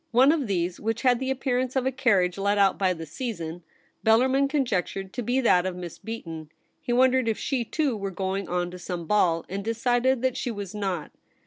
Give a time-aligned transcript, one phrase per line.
[0.09, 3.61] One of these, which had the appearance of a carriage let out by the season,
[4.03, 6.49] Bellarmin conjectured to be that of Miss Beaton.
[6.81, 10.49] He wondered if she, too, were going on to some ball, and decided that she
[10.49, 11.11] was not.